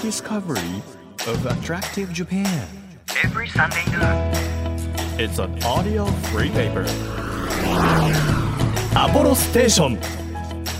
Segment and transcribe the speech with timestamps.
[0.00, 0.82] discovery
[1.26, 2.66] of attractive Japan.
[3.22, 4.32] every Sunday noon.
[5.18, 6.86] It's an audio free paper.
[8.96, 9.98] Apollo Station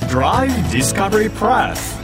[0.08, 1.98] Drive Discovery Press.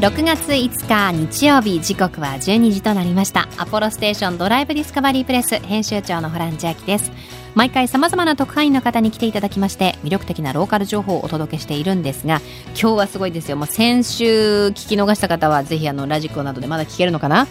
[0.00, 7.12] 6月5日日曜日時刻は12時となりましたアポロステーションドライブディスカバリープレス編集長のホラン千秋です
[7.54, 13.56] 毎回様々な特派員の方に来ていただきまして魅力的なローカル情報をお届けしているんですが今日はすごいですよ。
[13.56, 17.46] もう先週聞き逃した方はぜひあのラジコなどでまだ聞けるのかな？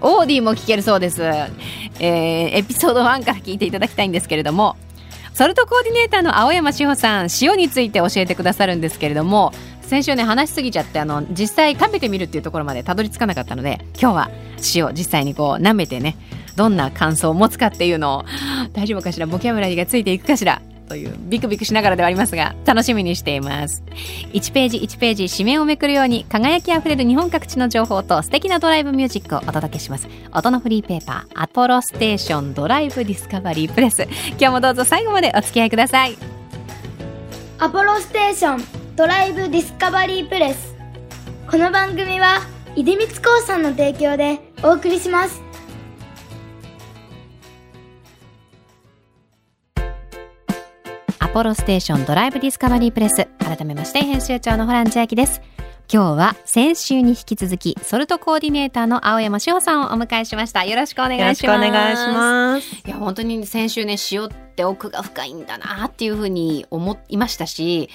[0.00, 4.76] オーディも聞けるそうです、えー、エピソード1から聞いていただきたいんですけれども
[5.32, 14.30] ソルトコーディネーターの青山志保さん塩について教えてくださるんですけれども先週ね話しすぎちゃってあの実際食べてみるっていうところまでたどり着かなかったので今日は
[14.74, 16.16] 塩実際にこう舐めてね
[16.56, 18.24] どんな感想を持つかっていうのを
[18.72, 19.26] 大丈夫かしら？
[19.26, 20.60] ボキャブラリーがついていくかしら？
[20.88, 23.82] というビクビクしながらではありますが楽しみにしています。
[24.34, 30.06] 1ページ1ページ紙面をめくるように輝きあふれる日本各地の情報と素敵なドライブミュージックをお届けします。
[30.34, 34.02] 音のフリーペーパーアポロステーションドライブディスカバリープレス。
[34.32, 36.18] 今日もどうぞ最後までお付き合いください。
[37.58, 40.74] アポロステーションドライブディスカバリープレス。
[41.50, 42.40] この番組は
[42.76, 45.40] 出光興産の提供でお送りします。
[51.32, 53.26] ポロステーションドライブディスカバリープレス。
[53.38, 55.40] 改めまして編集長のホラン千秋です。
[55.90, 60.66] 今日は先週に引き続きソルトコーディネーターの青山志保さんをお迎えしました。
[60.66, 61.46] よろしくお願いします。
[61.46, 62.86] よろしくお願いします。
[62.86, 67.88] いや本当に先週ね塩って奥が深いんだなっていうふうに思いましたし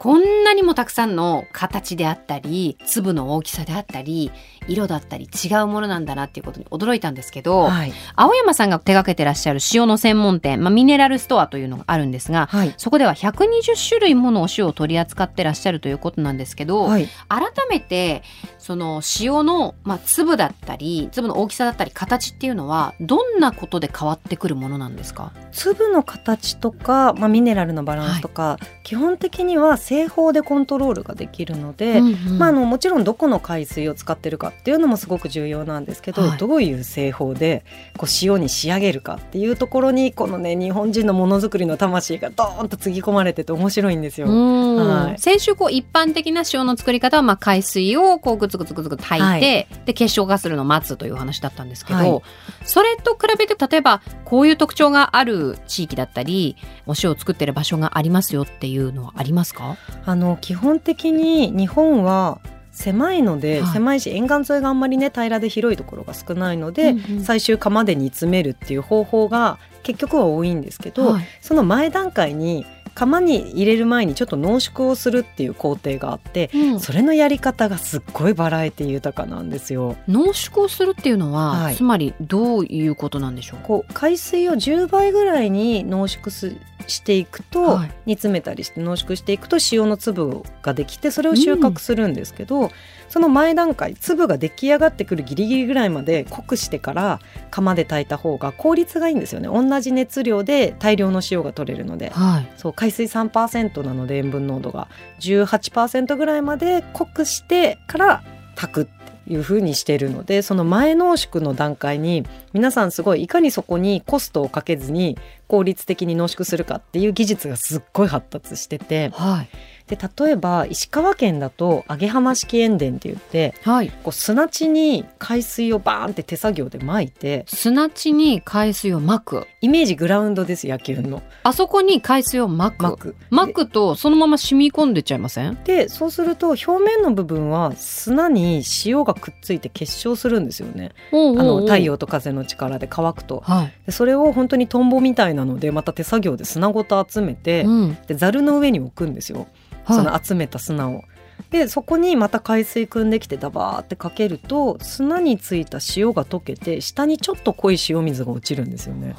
[0.00, 4.32] こんなにもたくさんの形であったり粒の大きさであったり
[4.66, 18.22] 色だったり違うものなんだなっていうことに驚いたんですけど、はい、青山さんが手掛けてらっしゃる塩の専門店、まあ、ミネラルストアというのがあるんですが、はい、そこでは120種類ものお塩を取り扱ってらっしゃるということなんですけど、はい、改めて
[18.70, 25.32] その塩の、まあ、粒だったり粒の大きさだったり形っていうのはどんなことで変わってくるものなんですか？
[25.50, 32.38] 粒の形とか、まあ、ミネラルのバランスとか、基本的には製法でコントロールができるので、うんうん。
[32.38, 36.38] まあ、あのもちろんどこの海水を使ってるかっていうのもすごく重要なんですけど、はい。
[36.38, 37.64] どういう製法で
[37.98, 44.28] こう塩に仕上げるかっていうところにこのね日本人のものづくりの魂がドーンとつぎ込まれてて面白いんですよ。
[44.28, 44.76] うん。
[44.76, 45.18] はい。
[45.18, 52.22] 先週こう一般的な塩の作り方はまあ海水をこうグツグツグツグツ炊いて、で結晶化するのを待つという話だったんですけど、はい
[52.64, 56.56] それと比べて例えばこういう特徴がある地域だったり
[56.86, 62.38] お塩を作ってる場所がありますよっていうのはありますかあの基本的に日本は
[62.72, 76.80] 狭いので、はい狭いし沿岸沿いがあんまりね平らで広いところが少ないので、うんうん最終釜で煮詰めるっていう方法が結局は多いんですけど、はいその前段階に釜に入れる前にちょっと濃縮をするっていう工程があってうん。
[76.80, 79.96] それのやり方がすっごいバラエティ豊かなんですよ。
[80.08, 81.76] 濃縮をするっていうのは、はい。
[81.76, 83.66] つまりどういうことなんでしょうか？
[83.66, 86.56] こう海水を10倍ぐらいに濃縮す
[86.86, 87.90] していくと、はい。
[88.06, 92.70] 煮詰めたりして濃縮していくと塩の粒ができてそれを収穫するんですけど、
[93.10, 99.48] その前段階粒が出来上がってくるギリギリぐらいまで濃くしてから釜で炊いた方が効率がいいんですよね。
[99.48, 102.10] 同じ熱量で大量の塩が取れるので。
[102.10, 102.52] はい。
[102.56, 104.88] そう海水3%なので塩分濃度が。
[105.18, 108.22] 18%ぐらいまで濃くしてから
[108.54, 115.18] 炊くっていう風にしてるのでその前濃縮の段階に皆さんすごいいかにそこにコストをかけずに
[115.50, 119.48] 効率的に濃縮するかっていう技術がすっごい発達しててはい。
[119.88, 123.90] で例えば石川県だと揚浜式塩田って言ってはい。
[123.90, 129.48] こう砂地に海水をバーンって手作業で撒いて砂地に海水をまく。
[129.60, 131.22] イメージグラウンドです野球の。
[131.42, 132.84] あそこに海水をまく。
[132.84, 133.16] 撒く。
[133.30, 135.58] まくとそのまま染み込んでっちゃいません？
[135.64, 140.92] でそうすると表面の部分は砂に塩がくっついて結晶するんですよね。
[141.12, 143.42] あの太陽と風の力で乾くと。
[143.44, 149.46] はい、でそれを本当にトンボみたいなのでまた手作業で砂ごと集めて、うんでざるの上に置くんですよ、
[149.86, 151.02] その集めた砂を。
[151.50, 159.16] でそこにまた海水汲んできてダバーってかけると砂についた塩が溶けて下にちょっと濃い塩水が落ちるんですよね。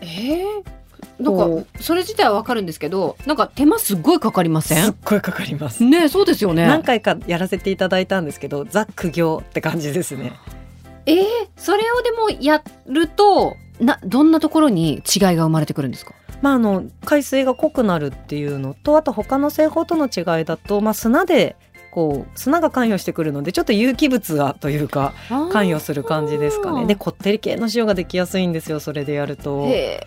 [0.00, 5.84] えー、なんこかそれ自体はわかるんですけどなんか手間すっごいかかりますせっんごいかかります。
[5.84, 10.32] ねそうですよね何回かやらせていただいたんですけどザ苦行って感じですね。
[11.06, 11.24] えー、
[11.56, 15.00] それをでもやるとなどんなところに違い
[15.36, 16.14] が生まれてくるんですか？
[16.42, 21.56] まあ、あの海水が濃くなるっていうのとあと他の製法との違いだと、まあ、砂で
[21.90, 26.86] こう砂が関与してくるのでちょっと有機物がというか関与する感じですかね。
[26.86, 29.66] でこってり系の塩ができやすいんですよそれでやると。
[29.66, 30.00] へ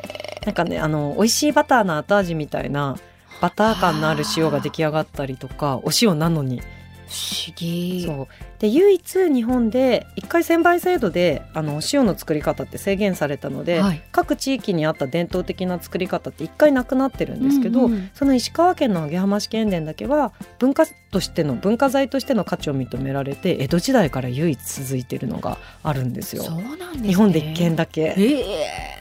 [0.45, 2.97] なんかねあの美味しいバターの後味みたいな
[3.41, 6.61] バター感のある塩が出来上がったりとかお塩なのに
[7.07, 8.03] 不思議。
[8.05, 8.27] そう。
[8.59, 14.01] で唯一日本で1回1000倍制度であのお塩の作り方って制限されたので、はい。
[14.11, 26.43] 各地域にあった伝統的な作り方って1回なくなってるんですけど、うんうんその石川県の揚浜式塩田だけは文化としての文化財としての価値を認められて江戸時代から唯一続いてるのがあるんですよ。
[26.43, 27.07] そうなんですね。
[27.07, 28.13] 日本で一軒だけ。
[28.17, 28.97] ええ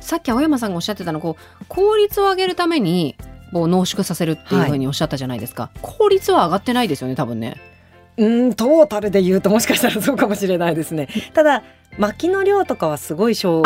[0.00, 3.16] さっき青山さんがおっしゃってたのこう効率を上げるために
[3.52, 7.60] こう濃縮させるっていうふうにおっしゃったじゃないですか、効率は上がってないですよね多分ね。
[8.16, 11.08] うんトータルで言うともしかしたらそうかもしれないですね。
[11.32, 11.62] ただ
[11.98, 13.62] 薪の量とかはすごい小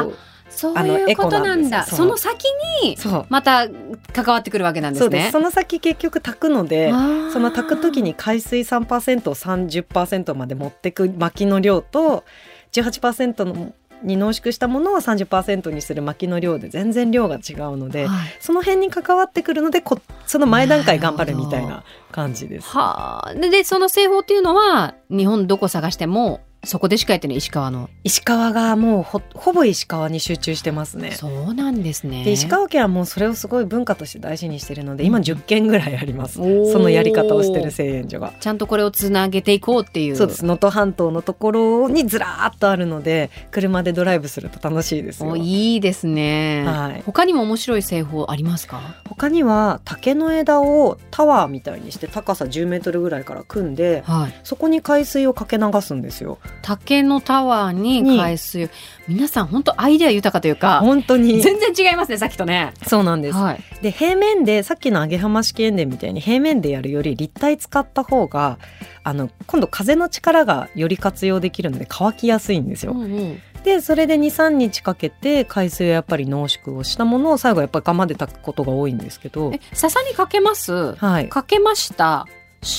[0.48, 1.84] そういうことなんだ。
[1.84, 2.44] その先
[2.82, 2.96] に
[3.28, 3.66] また
[4.12, 5.30] 関わってくるわけなんですね。
[5.32, 6.92] その先結局炊くので
[7.32, 12.24] その炊く時に海水3%を30%まで持ってく薪の量と
[12.72, 13.72] 18%の
[14.04, 22.68] に濃縮したものを30%にする薪の量で全然量が違うのではいその辺に関わってくるのでこその前段階頑張るみたいな感じです。
[22.68, 27.90] はあででその製法っていうのは日本どこ探してもそこでしかやってない石川の。
[28.04, 31.12] 石川がもうほほぼ石川に集中してますね。
[31.12, 32.24] そうなんですね。
[32.24, 35.24] で石川県はもうそれをすごい文化として大事にしてるので今うん。
[35.24, 36.72] 10軒ぐらいあります、おー。
[36.72, 38.32] そのやり方をしてる製塩所が。
[38.40, 40.16] ちゃんとこれをつなげていこうっていう。
[40.16, 40.44] そうです。
[40.44, 45.30] 能登半島のところにずらーっとあるので車でドライブすると楽しいですよ。
[45.30, 47.02] おいいですね、はい。
[47.04, 48.96] 他にも面白い製法ありますか？
[49.08, 54.34] 他には竹の枝をタワーみたいにして高さ10メートルぐらいから組んではい。
[54.44, 58.68] そこに海水をかけ流すんですよ竹のタワーに海水を
[59.06, 61.40] 皆さん本当アイデア豊かというか本当に。
[61.42, 62.72] 全然違いますねさっきとね。
[62.86, 63.60] そうなんです、はい。
[63.82, 68.58] で平面でさっきの揚げ浜式塩田みたいに平面でやるより立体使った方が
[69.02, 73.42] あの今度風の力がより活用できるので乾きやすいんですよ、うんうん。
[73.62, 79.52] でそれで23日かけて海水をやっぱり濃縮をしたものを最後やっぱり釜で炊くことが多いんですけど。
[79.52, 80.94] え笹にかけます？
[80.94, 81.28] はい。
[81.28, 82.26] かけました？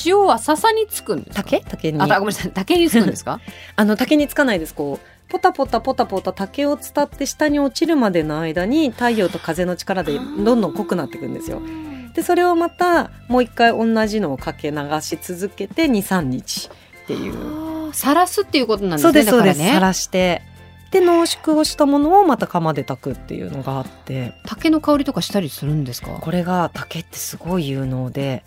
[0.06, 1.44] 塩は笹につくんですか？
[1.44, 1.62] 竹？
[1.62, 2.02] 竹に。
[2.02, 2.52] あたごめんなさい。
[2.52, 3.40] 竹につくんですか？
[3.76, 4.74] あの竹につかないです。
[4.74, 11.62] こうポタポタポタポタ竹を伝って下に落ちるまでの間に太陽と風の力でどんどん濃くなっていくんですよ。
[12.14, 16.70] でそれをまたもう一回同じのをかけ流し続けて23日
[17.04, 17.94] っていう。
[17.94, 19.60] さらすっていうことなんですねそうですそうです。
[19.60, 20.42] だからねさらして。
[20.92, 24.34] で濃縮をしたものをまた釜で炊くっていうのがあって。
[24.46, 26.12] 竹の香りとかしたりするんですか？
[26.22, 28.44] これが竹ってすごい有能で。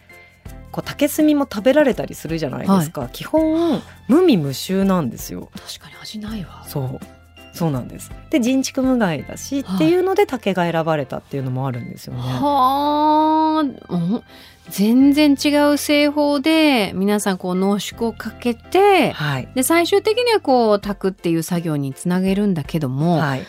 [0.71, 5.51] こう竹炭も食べられたりするじゃないですか、基本無味無臭なんですよ。
[5.55, 6.65] 確かに味ないわ。
[6.67, 7.01] そう。
[7.53, 8.13] そうなんです。
[8.31, 9.77] で人畜無害だし、はい。
[9.77, 12.21] っていうので竹が選ばれたっていうのもあるんですよね。
[12.21, 13.95] はあ。
[13.95, 14.23] うん
[14.71, 19.49] 全然違う製法で皆さんこう濃縮をかけてはい。
[19.55, 23.43] で最終的にはこう炊くっていう作業につなげるんだけども、はい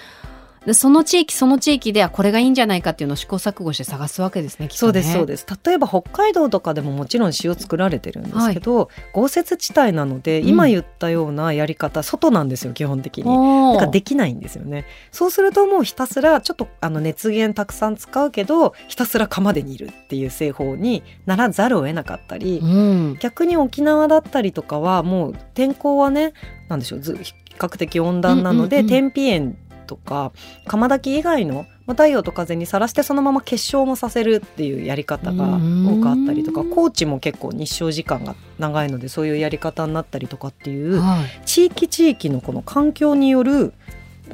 [0.66, 4.70] でその地域その地域ではこれがいいんじゃないかっていうのを試行錯誤して探すわけですねね。
[4.72, 5.46] そうですそうです。
[5.66, 10.48] 例えば北海道とかでももちろん塩作られてるんですけど、豪雪地帯なのでうん。
[10.48, 13.24] 今言ったようなやり方、外なんですよ基本的に。
[13.26, 13.74] おー。
[13.74, 14.86] だからできないんですよね。
[15.12, 23.18] そうするともうひたすらちょっとあの熱源たくさん使うけどひたすら釜で煮るっていう製法にならざるを得なかったり、うん。
[23.20, 26.34] 逆に沖縄だったりとかはもう天候はね
[26.68, 29.12] なんでしょうず比較的温暖なので、うんうんうん。
[29.12, 29.58] 天日塩
[29.90, 30.32] とか
[30.68, 43.74] 釜炊き以外のまあ太陽と風にさらしてそのまま結晶もさせるっていうやり方が多くあったりとかうん高知も結構日照時間が長いのでそういうやり方になったりとかっていうはい地域地域のこの環境による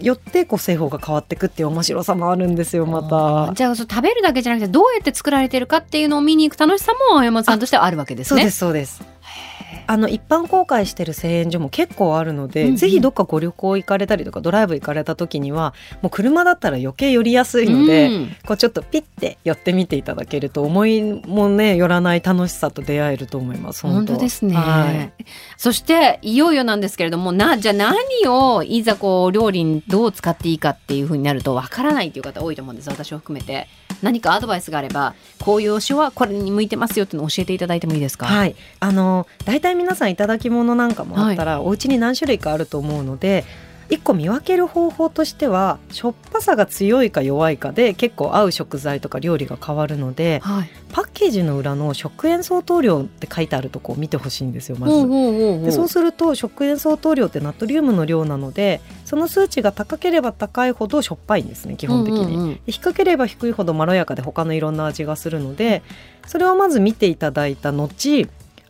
[0.02, 3.54] よってこう製法が変わっていくっていう面白さもあるんですよまた。
[3.54, 8.42] じゃあ食べるだけじゃなくてどうやって作られてるかっていうのを見に行く楽しさも青山さんとしてはあるわけですね。
[8.42, 9.15] そうですそうです。
[9.88, 12.76] あの一般公開してる製塩所も結構あるので、うんうん。
[12.76, 18.36] ぜひどっかご旅行行かれたりとかドライブ行かれた時にはもう車だったら余計寄りやすいので、うん。
[18.46, 25.24] こうちょっとピッて寄ってみていただけると思いもね寄らない楽しさと出会えると思います本当ですね、はい。
[25.58, 27.96] そしていよいよなんですけれどもなじゃあ何
[28.28, 32.90] をいざこう料理にどう使っていいかっていうふうになるとわからないっていう方多いと思うんです。
[32.90, 33.68] 私を含めて。
[34.02, 43.46] 何かアドバイスがあればこういうお塩はこれに向いてますよっていうのを教えていただいてもいいですか、はい、あの大体皆さんいただき物なんかもあったら、お家に何種類かあると思うので
[43.90, 55.06] 一個見分ける方法としてはしょっぱさが強いか弱いかで結構合う食材とか料理が変わるのではいパッケージの裏の食塩相当量って書いてあるとこを見てほしいんですよまず。
[55.62, 62.62] でそうすると食塩相当量ってナトリウムの量なのでその数値が高ければ高いほどしょっぱいんですね基本的に。
[62.66, 65.84] 低ければ低いほどまろやかで他のいろんな味がするので
[66.28, 68.26] それをまず見ていただいた後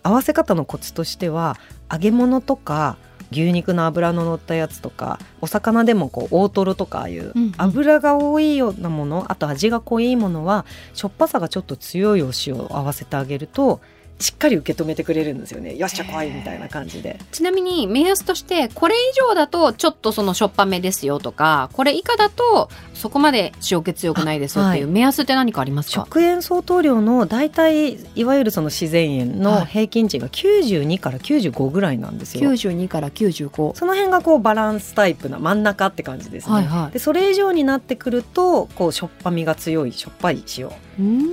[0.06, 1.58] 合わせ方のコツとしては
[1.92, 2.98] 揚げ物とか
[3.32, 7.54] 牛肉の脂の乗ったやつとかお魚でもこう大トロとかああいううんうん。
[7.58, 13.82] 油が多いようなものあと味が濃いものはしょっぱさがちょっと強いお塩を合わせてあげると
[14.20, 15.76] しっかり受け止めてくれるんですよね。
[15.76, 17.20] よっしゃ来いみたいな感じで。
[17.32, 29.38] ちなみに目安としてこれ以上だとちょっとそのしょっぱめですよとかこれ以下だとそこまで塩気強くないですよっていうは目安って何かありますか、食塩相当量の大体いわゆるその自然塩はい。
[29.40, 32.52] の平均値が92から95ぐらいなんですよ。
[32.52, 36.54] 92から95その辺がこうバランスタイプな真ん中って感じですね。
[36.54, 36.92] はいはい。
[36.92, 40.70] でそれ以上になってくるとこうしょっぱみが強いしょっぱい塩。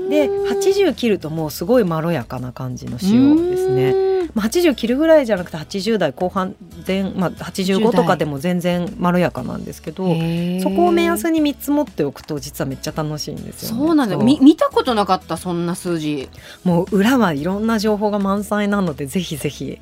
[0.08, 4.12] でで80切るともうすごいまろやかな感じの塩ですね。
[4.34, 6.54] まあ、80切るぐらいじゃなくて80代後半
[6.86, 10.04] 前、まあ、85とかでも全然まろやかなんですけど
[10.62, 13.86] そこを目安に3つ持っておくと実はめっちゃ楽しいんですよ、ね。
[13.86, 14.14] そうなんだ。
[14.14, 14.24] そう。
[14.24, 16.28] み見たことなかったそんな数字。
[16.64, 19.70] もう裏はいろんな情報が満載なのでぜひぜひ。
[19.70, 19.80] へ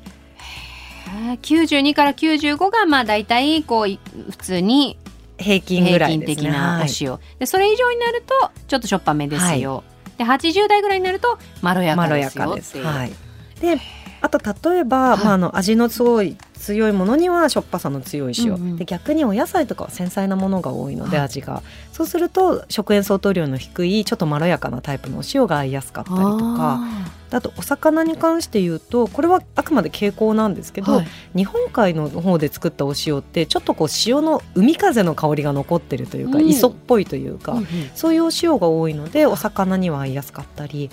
[1.33, 1.39] ー。
[1.39, 4.97] 92から95がまあ大体こうい普通に
[5.37, 6.25] 平均ぐ平らいね。
[6.25, 6.89] 均的なおはい。
[6.99, 9.83] 塩、でそれ以上になるとちょっとしょっぱめですよ、
[10.21, 12.29] で80代ぐらいになるとまろやかで。
[12.29, 13.11] すよっていう、はい。
[13.59, 13.77] で、
[14.21, 18.75] あと例えば、はいまああの味のすごい強いものにはしょっぱさの強い塩、うんうん。
[18.77, 21.25] で逆にお野菜とかは繊細なものが多いので、はい。
[21.25, 21.63] 味が。
[21.91, 26.79] そうすると食塩相当量の低いちょっとまろやかなタイプのお塩が合いやすかったりとか。
[26.79, 31.07] ああとお魚に関して言うとこれはあくまで傾向なんですけど、ーはい。
[31.35, 36.47] 日本海の方で作ったお塩ってちょっとこう塩の海風の香りが残ってるというか、うん。
[36.47, 37.67] 磯っぽいというか、うんうん。
[37.95, 40.89] そういうお塩が多いのでお魚には合いやすかったり。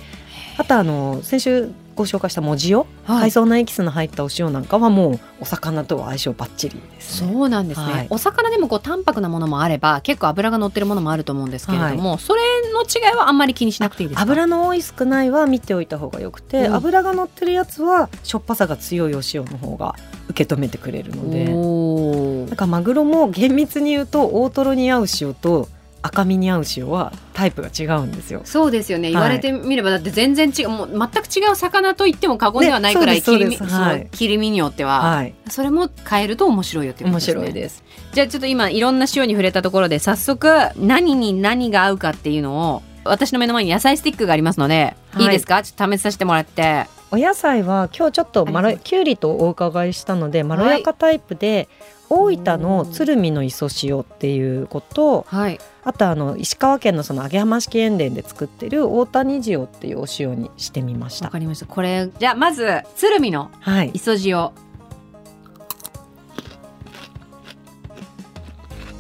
[0.59, 3.31] あとあの先週ご紹介したもじ塩、はい。
[3.31, 7.33] 海藻のエキスの入ったお塩なんかはもうお魚とは相性バッチリです、ね。
[7.33, 8.07] そうなんですね、はい。
[8.09, 12.41] お魚でもこう淡白なものもあれば結構油が乗ってるものもあると思うんですけれども、それ
[12.73, 14.23] の違いはあんまり気にしなくていいですか？
[14.23, 16.75] 油の多い少ないは見ておいた方がよくて、うん。
[16.75, 19.97] 油が乗ってるやつはしょっぱさが強いお塩の方が
[20.29, 25.69] 受け止めてくれるのでおーだからマグロも厳密に言うと大トロに合う塩と
[26.09, 28.43] 赤身に合う塩はタイプが違うんですよ。
[28.45, 29.09] そうですよね。
[29.09, 29.13] はい。
[29.13, 33.81] 言われてみればだって全然違うもう全く違う魚と言っても過言ではないくらい切り身ですそうです。
[33.81, 34.09] はい。
[34.11, 37.41] 切り身によっては、はい、それも変えると面白いよってこ面とですね。
[37.41, 37.85] 白いです。
[38.13, 45.25] じゃあちょっと今いろんな塩に触れたところで早速何に何が合うかっていうのを私の目の前に野菜スティックがありますので、はい。
[45.25, 45.63] い、いですか？
[45.63, 46.87] ちょっと試させてもらって。
[47.11, 49.05] お野菜は今日ちょっとまろきゅう。
[49.05, 51.67] りとお伺いしたのでまろやかタイプで、
[52.11, 55.61] 大分の鶴見の磯塩っていうことはい。
[55.85, 61.27] あとあの石川県のその揚浜式塩田で作ってる大谷塩っていうお塩にしてみました。
[61.27, 61.67] わかりました。
[61.67, 64.51] これじゃあまず鶴見のはい、磯塩。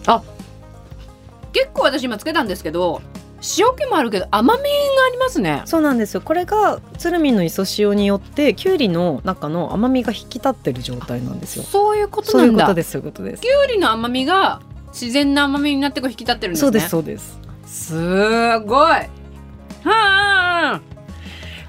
[0.06, 0.22] あ
[1.52, 3.02] 結構私今つけたんですけど
[3.58, 11.62] 塩気もあるけど甘みがありますねそうなんですよこれが鶴見の磯塩によってきゅうりの中の甘みが引き立ってる状態なんですよ。
[11.62, 13.42] そういうことそうないだうんことですそういうことです。
[13.42, 17.38] きゅうりの甘みが自然な甘みになってこう引き立ってるんですねそうですそうです。
[17.66, 19.08] すごいは
[19.84, 20.37] あ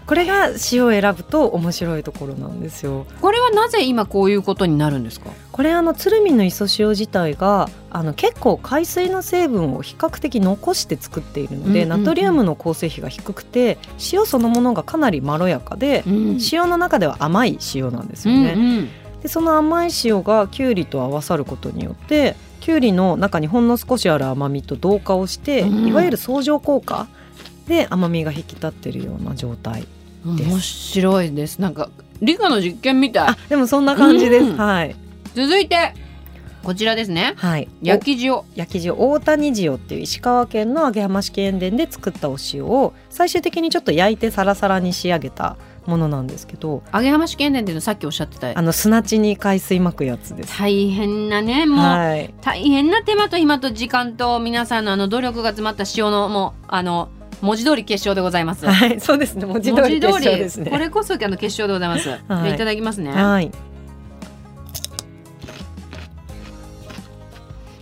[0.10, 3.06] これが塩を選ぶと面白いところなんですよ。
[3.22, 5.30] これはなぜ今こういうことになるんですか？
[5.52, 13.78] これあの鶴見の磯塩自体があの結構海水の成分を比較的残して作っているので、ナトリウムの構成比が低くて
[14.12, 18.54] 塩そのものがかなりまろやかで、うん塩の中では甘い塩なんですよね。
[18.54, 18.90] うんうん
[19.22, 27.08] でその甘い塩がきゅうりと合わさることによってきゅうりの中にほんの少しある甘みと同化をして、うんいわゆる相乗効果
[27.68, 29.86] で甘みが引き立ってるような状態。
[30.26, 31.60] 面白いです。
[31.60, 31.90] なんか
[32.22, 33.28] 理科の実験みたい。
[33.30, 34.46] あでもそんな感じです。
[34.46, 34.58] うん。
[34.58, 34.96] はい。
[35.34, 35.94] 続いて
[36.64, 37.34] こちらですね。
[37.38, 37.70] はい。
[37.82, 38.42] 焼き塩。
[38.56, 48.58] 焼き塩大谷塩っていう石川県の揚浜式塩田で作ったお塩を最終的にちょっと焼いてサラサラに仕上げたものなんですけど揚げ浜試験伝っていうのさっきおっしゃってた。
[48.58, 50.58] あの砂地に海水巻くやつです。
[50.58, 57.10] 大変なねもう、はい、大変な手間と暇と時間と皆さんのあの努力が詰まった塩のもうあの
[57.42, 58.66] 文字通り結晶でございます。
[58.66, 59.46] はい、そうですね。
[59.46, 60.70] 文字通りね。
[60.70, 62.04] これこそあの結晶でございます。
[62.04, 63.12] じゃあいただきますね。
[63.12, 63.52] はい、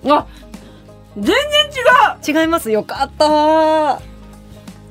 [0.08, 0.28] あ
[1.16, 1.36] 全然
[2.36, 2.42] 違う。
[2.42, 2.70] 違います。
[2.72, 4.02] よかった。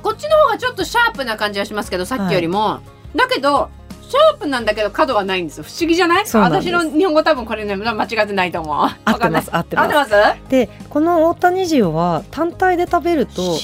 [0.02, 2.80] こっちの方がちょっとシャープな感じがしますけどさっきよりも、
[3.14, 3.70] だけど
[4.08, 5.58] シャープなんだけど角はないんです。
[5.58, 6.24] よ不思議じゃない？
[6.26, 8.76] 私の日本語多分これね間違ってないと思う。
[8.76, 9.96] 合合ってます合ってます。
[9.98, 10.50] 合ってます？
[10.50, 13.56] でこの大谷塩は単体で食べると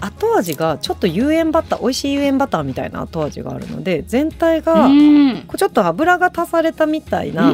[0.00, 4.88] 後味がちょっと有塩バター美味しい有塩バターみたいな後味があるので全体議が
[5.56, 7.52] ちょっと油が足されたみたいな、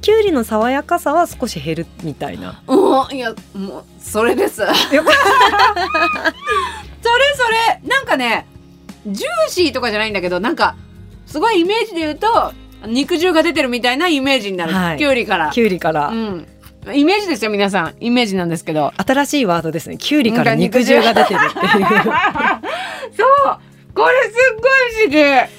[0.00, 2.62] きゅうりの爽やかさは少し減るみたいな。
[2.66, 4.56] うんいやもうそれです。
[4.64, 5.00] それそ
[7.48, 8.46] れなんかね
[9.06, 10.76] ジューシーとかじゃないんだけどなんか
[11.26, 12.52] すごいイメージで言うと
[12.86, 14.98] 肉汁が出てるみたいなイメージになる、はい。
[14.98, 15.50] きゅうりから。
[15.50, 16.46] きゅうりから、うん
[16.94, 17.94] イメージですよ皆さん。
[18.00, 18.92] イメージなんですけど。
[18.96, 19.96] 新しいワードですね。
[19.98, 21.02] きゅうりから肉汁。
[21.02, 21.84] が出てるっていう。
[23.16, 23.58] そう。
[23.94, 25.56] これすっごい不思議。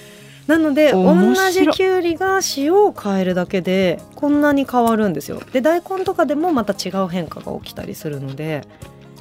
[0.47, 5.41] なので同じきゅうりが塩を変えるだけでこんなに変わるんですよ。
[5.51, 8.61] で大根とかでもまた違う変化が起きたりするので。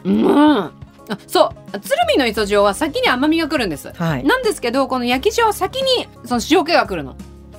[0.04, 0.60] うん。
[1.08, 1.80] あそう。
[1.80, 3.92] 鶴見の磯塩は先に甘みが来るんです。
[3.92, 4.24] はい。
[4.24, 7.16] なんですけどこの焼き塩は先にその塩気が来るの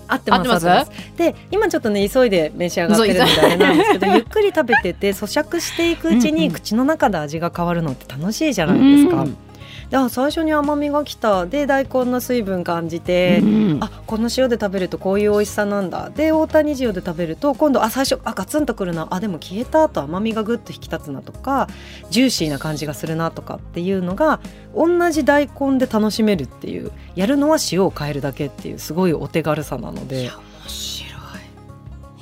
[0.08, 6.42] 合ってますで今ちょっとね急いで召し上がってるんであれなんですけど ゆっくり食べてて咀嚼していくうちうんうん。
[6.42, 9.24] に口の中で味が変わるのって楽しいじゃないですか。
[9.24, 9.47] うんで
[9.94, 11.46] あ最初に甘みがきた。
[11.46, 13.78] で大根の水分感じて、うん。
[13.80, 16.10] あこの塩で食べるとこういう美味しさなんだ。
[16.10, 19.08] で大谷塩で食べると今度あ最初あガツンとくるな。
[19.12, 21.68] あでも消えた後甘みがぐっと引き立つなとか
[22.10, 24.40] ジューシーな感じがするなとかっていうのが
[24.76, 30.24] 同じ大根で楽しめるっていうやるのは塩を変えるだけっていうすごいお手軽さなので。
[30.24, 31.08] 面白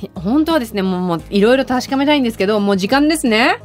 [0.04, 0.12] い。
[0.14, 3.60] 本当はですねもうもういろいろ確かめたいんですけどもう時間ですね。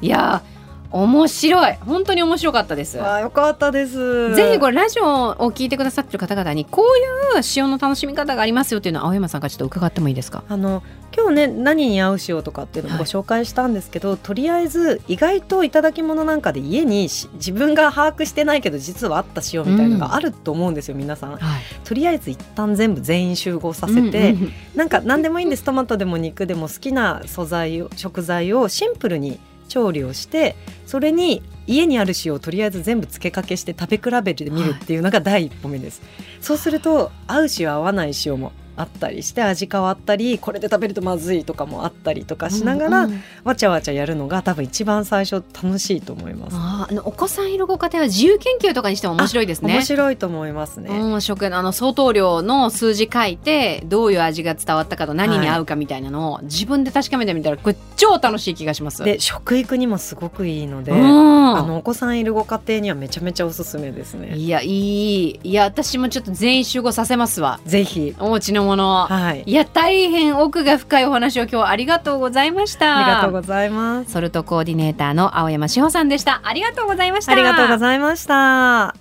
[0.00, 0.53] いやー
[0.94, 1.74] 面白い。
[1.80, 3.02] 本当に面白かったです。
[3.02, 4.34] あよかったです。
[4.36, 10.44] ぜひこれラジオを聞いてくださってる方々にこういう塩の楽しみ方がありますよっていうのを青山さんからちょっと伺ってもいいですか？
[10.48, 10.84] あの
[11.16, 21.32] 今日ね何に合う塩とかっていうのをご紹介したんですけど、とりあえず意外といただき物なんかで家にし自分が把握してないけど実はあった塩みたいなのがあると思うんですよ、皆さん。
[21.32, 21.40] はい。
[21.82, 24.52] とりあえず一旦全部全員集合させて、うんうん。
[24.76, 25.64] なんか何でもいいんです。
[25.64, 29.40] トマトでも肉でも好きな素材を食材をシンプルに
[29.74, 30.54] 調理をして
[30.86, 36.02] それに家にある塩をとりあえず全部付けかけして食べ比べてみるっていうのが第一歩目です、
[36.40, 46.56] そうすると合う塩合わない塩もあったりして味変わったりこれで食べるとまずいとかもあったりとかしながら、うんうんわちゃわちゃやるのが多分一番最初楽しいと思います。
[46.56, 50.90] あーあのお子さんいるご家庭は自由研究とかにしても面白いですね面白いと思いますね。
[50.98, 59.04] うん、食あの相当量の数字書いてどういう味が伝わったかと何に合うかみたいなのを自分で確かめてみたらこれ超楽しい気がします。
[59.04, 64.36] で食育にもすごくいいので、うんあのお子さんいるご家庭にはめちゃめちゃおすすめですね。
[64.36, 69.06] いやいいいや私もちょっと全員集合させますわぜひお持ちのもの。
[69.06, 72.98] はいいや大変奥が深いお話を今日はありがとうございました。
[72.98, 74.12] ありがとうございます。
[74.12, 76.40] ソルトコーディネーターの青山志保さんでした。
[76.44, 77.32] ありがとうございました。
[77.32, 78.94] ありがとうございました。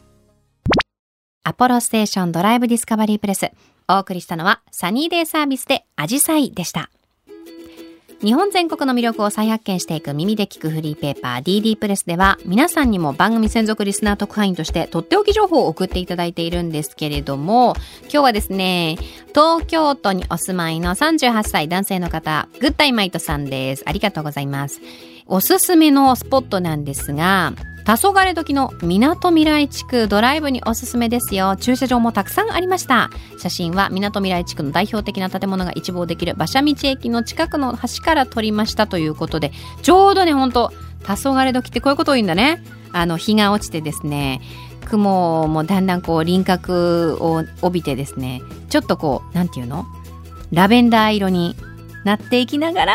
[1.46, 3.52] アポロステーションドライブディスカバリープレス。
[3.90, 6.90] お送りしたのはサニーデイサービスでアジサイでした。
[8.24, 18.96] 日本全国の魅力を再発見していく耳で聞くフリーペーパー DD プレスでは皆さんにも番組専属リスナー特派員としてとっておき情報を送っていただいているんですけれども今日はですね
[19.36, 23.84] 東京都にお住まいの38歳男性の方グッタイマイトさんです。
[23.86, 24.80] ありがとうございます。
[25.28, 27.54] おすすめのスポットなんですが
[27.86, 31.58] 黄昏時の港未来地区ドライブにおすすめですよ。
[31.58, 33.10] 駐車場もたくさんありました。
[33.38, 42.64] 写真は港未来地区の代表的な建物が一望できる馬車道駅の近くの橋から撮りましたということでちょうどねほんと黄昏時ってこういうことを言うんだね。
[42.94, 44.40] あの日が落ちてですね
[44.86, 49.86] 雲もだんだんこう輪郭を帯びてですねちょっとこうなんていうの？
[50.52, 51.56] ラベンダー色に
[52.06, 52.94] なっていきながら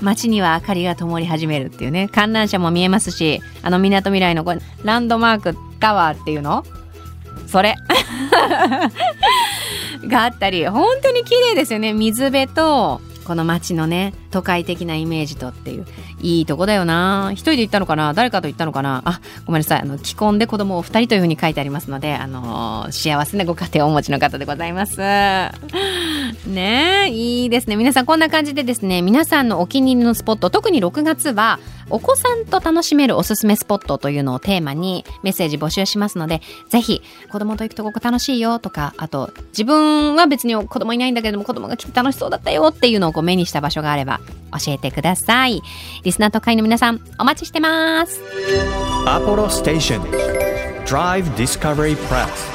[0.00, 2.08] 街には明かりが灯り始めるっていうね。
[2.08, 6.64] 観覧車も見えますしあの港未来のこれランドマークタワーっていうの？
[7.46, 7.74] それ。
[10.06, 11.92] があったり本当に綺麗ですよね。
[11.92, 15.86] 水辺とこの街のね都会的なイメージとっていう。
[16.20, 17.30] いいとこだよな。
[17.32, 18.14] 一人で行ったのかな？
[18.14, 19.02] 誰かと行ったのかな？
[19.04, 19.98] あごめんなさい。
[20.04, 24.98] 既婚で子供を二人というふうに書いてありますのであのー幸せなご家庭をお持ちの方でございます。
[24.98, 25.52] ね
[27.06, 27.76] えいいですね。
[27.76, 31.58] 皆さんこんな感じでですね皆さんのお気に入りのスポット特に6月は
[31.90, 37.00] お子さんと楽しめるおすすめスポットというのをテーマにメッセージ募集しますのでぜひ
[37.30, 44.20] 子供と行くとここ楽しいよとかあと自分は別に子供いないんだけども子供が来て楽しそうだったよっていうのをこう目にした場所があれば
[44.64, 45.62] 教えてください。
[46.08, 48.22] リスナーと会の皆さんお待ちしてます。
[49.06, 50.04] アポロステーション
[50.86, 52.48] Drive Discovery Press.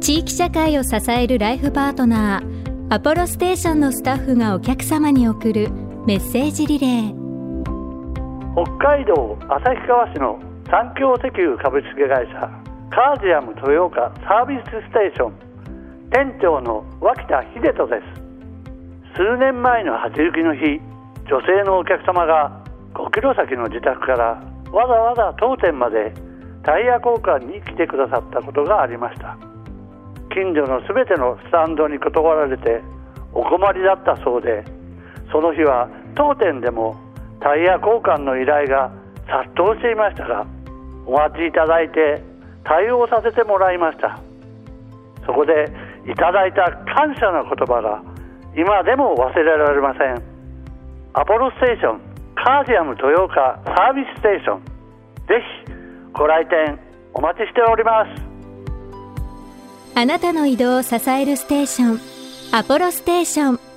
[0.00, 5.68] 地域社会を支えるライフパートナーアポロステーションのスタッフがお客様に送る
[6.06, 7.22] メッセージリレー。
[8.54, 10.38] 北海道旭川市の
[10.70, 12.38] 三共石油株式会社
[12.90, 15.32] カージアム豊岡サービスステーション
[16.12, 18.21] 店長の脇田秀人です
[19.16, 20.80] 数年前の初雪の日
[21.28, 26.14] 女性のお客様が5キロ先の自宅からわざわざ当店まで
[26.64, 29.36] タイヤ交換に来てくださったことがありました。
[30.32, 32.80] 近所のすべてのスタンドに断られて
[33.34, 34.64] お困りだったそうで
[35.30, 36.96] その日は当店でも
[37.40, 38.90] タイヤ交換の依頼が
[39.28, 40.46] 殺到していましたが
[41.04, 42.22] お待ちいただいて
[42.64, 44.20] 対応させてもらいました。
[45.26, 45.68] そこで
[46.10, 46.64] いただいた
[46.96, 48.11] 感謝の言葉が
[48.56, 50.22] 今でも忘れられません。
[51.14, 52.00] アポロステーション
[52.34, 54.64] カージアム豊岡サービスステーション。
[55.28, 55.72] ぜひ
[56.12, 56.78] ご来店
[57.14, 58.22] お待ちしております。
[59.94, 62.00] あなたの移動を支えるステーション
[62.54, 63.71] アポロステーション。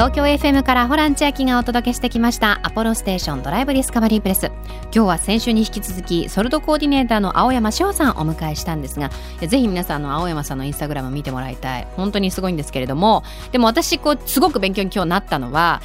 [0.00, 2.60] 東京 FM からホラン千秋がお届けしてきました。
[2.62, 4.46] アポロステーションドライブディスカバリープレス。
[4.84, 9.10] 今日は先週に引き続きソルトコーディネーターの青山翔さんをお迎えしたんですが
[9.46, 11.86] ぜひ皆さんの青山さんのインスタグラム見てもらいたい。
[11.96, 13.24] 本当にすごいんですけれども。
[13.52, 15.82] でも私こうすごく勉強に今日なったのは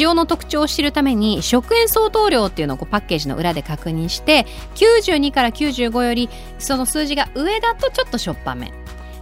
[0.00, 8.72] 塩の特徴を知るために食塩相当量っていうのをこうパッケージの裏で確認して92から95よりその数字が上だとちょっとしょっぱめ。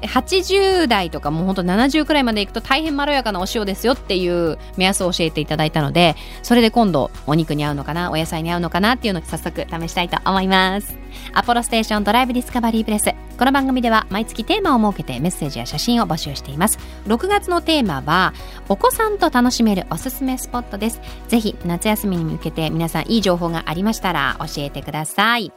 [0.03, 10.97] 80代とかもうほんと70くらいまでいくと大変まろやかなお塩ですよっていう目安を教えていただいたのでそれで今度お肉に合うのかなお野菜に合うのかなっていうのを早速試したいと思います。
[11.33, 16.79] アポロステーションドライブディスカバリープレスこの番組では毎月テーマを設けてメッセージや写真を募集しています。
[17.07, 18.33] 6月のテーマは
[18.69, 21.01] お子さんと楽しめるおすすめスポットです。
[21.29, 25.53] ぜひ夏休みに向けて皆さんいい情報がありましたら教えてください。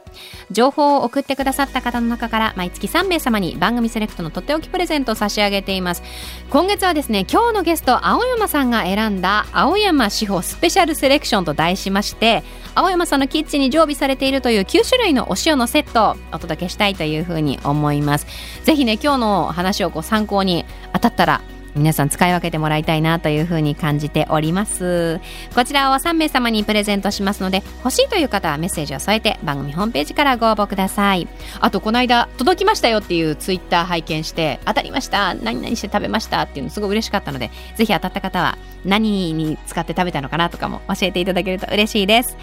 [0.50, 6.02] 情報を送ってくださった方の中から毎月3名様に番組セレクトのとっておきプレゼントを差し上げています。
[6.50, 12.42] 今月はですね今日のゲスト青山さんが選んだ青山志保スペシャルセレクションと題しまして
[12.74, 18.26] 青山さんのキッチンに常備されているという9種類のお塩のセットをお届けしたいというふうに思います。
[18.64, 21.40] ぜひね今日の話をこう参考に当たったら
[21.74, 25.20] 皆さん使い分けてもらいたいなというふうに感じております。
[25.54, 31.28] こちらを3名様にプレゼントしますので欲しいという方はメッセージを添えて番組ホームページからご応募ください。
[31.60, 35.34] あとこの間届きましたよっていうツイッター拝見して当たりました。
[35.34, 42.36] 何々して食べましたっていうのすごい嬉しかったのでぜひ当たった方は何に使って食べたのかなとかも教えていただけると嬉しいです。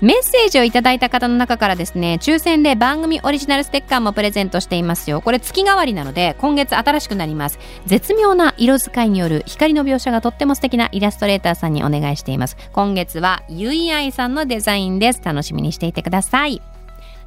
[0.00, 5.22] メッセージをいただいた方の中からですね抽選で番組オリジナルステッカーもプレゼントしていますよ。
[5.22, 7.58] これ月替わりなので今月新しくなります。
[7.86, 12.56] 絶妙な色使いによる光の描写がとっても素敵なイラストレーターさんにお願いしています。
[12.72, 15.22] 今月はゆいあいさんのデザインです。
[15.24, 16.60] 楽しみにしていてください。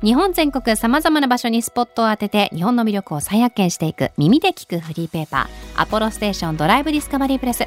[0.04, 5.82] 日本全国様々な場所にスポットを当てて日本の魅力を再発見していく耳で聞くフリーペーパー。
[5.82, 7.64] アポロステーションドライブディスカバリープレス。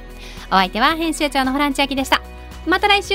[0.48, 2.22] お相手は編集長のホラン千秋でした。
[2.66, 3.14] また来週